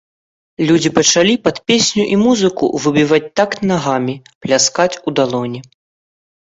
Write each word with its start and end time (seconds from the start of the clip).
Людзі 0.69 0.89
пачалі 0.97 1.35
пад 1.49 1.59
песню 1.71 2.03
і 2.15 2.19
музыку 2.23 2.71
выбіваць 2.87 3.23
такт 3.41 3.59
нагамі, 3.75 4.19
пляскаць 4.47 4.93
у 5.07 5.19
далоні. 5.23 5.59